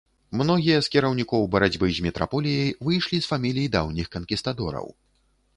Многія 0.39 0.77
з 0.85 0.89
кіраўнікоў 0.95 1.45
барацьбы 1.57 1.91
з 1.97 2.07
метраполіяй 2.07 2.73
выйшлі 2.87 3.17
з 3.27 3.31
фамілій 3.35 3.71
даўніх 3.77 4.07
канкістадораў. 4.17 4.93